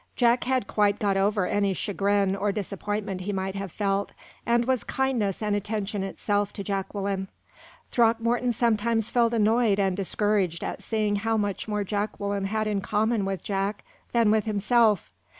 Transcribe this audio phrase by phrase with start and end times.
[0.15, 4.13] Jack had quite got over any chagrin or disappointment he might have felt,
[4.47, 7.27] and was kindness and attention itself to Jacqueline.
[7.91, 13.25] Throckmorton sometimes felt annoyed and discouraged at seeing how much more Jacqueline had in common
[13.25, 15.13] with Jack than with himself.